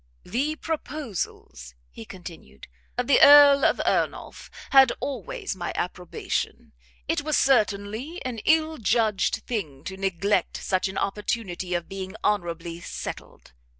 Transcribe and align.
"The 0.23 0.55
proposals," 0.55 1.75
he 1.91 2.05
continued, 2.05 2.67
"of 2.97 3.05
the 3.05 3.21
Earl 3.21 3.63
of 3.63 3.79
Ernolf 3.85 4.49
had 4.71 4.91
always 4.99 5.55
my 5.55 5.71
approbation; 5.75 6.73
it 7.07 7.21
was 7.21 7.37
certainly 7.37 8.19
an 8.25 8.39
ill 8.45 8.79
judged 8.79 9.43
thing 9.45 9.83
to 9.83 9.97
neglect 9.97 10.57
such 10.57 10.87
an 10.87 10.97
opportunity 10.97 11.75
of 11.75 11.87
being 11.87 12.15
honourably 12.23 12.79
settled. 12.79 13.53